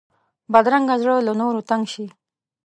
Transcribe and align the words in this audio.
بدرنګه 0.53 0.95
زړه 1.01 1.15
له 1.27 1.33
نورو 1.41 1.61
تنګ 1.69 1.83
شي 1.93 2.05